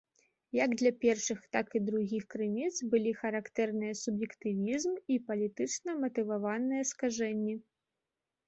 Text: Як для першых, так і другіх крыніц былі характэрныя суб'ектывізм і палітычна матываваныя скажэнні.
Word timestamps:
Як 0.59 0.71
для 0.81 0.91
першых, 1.03 1.39
так 1.55 1.67
і 1.79 1.81
другіх 1.89 2.23
крыніц 2.33 2.71
былі 2.93 3.13
характэрныя 3.21 3.93
суб'ектывізм 4.01 4.97
і 5.17 5.19
палітычна 5.29 5.91
матываваныя 6.03 6.83
скажэнні. 6.95 7.55